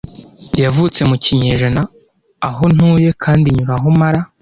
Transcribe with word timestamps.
yavutse 0.63 0.99
mu 1.09 1.15
kinyejana 1.23 1.81
aho 2.47 2.63
ntuye 2.73 3.09
kandi 3.23 3.45
nyura 3.55 3.73
aho 3.77 3.87
mara 3.99 4.21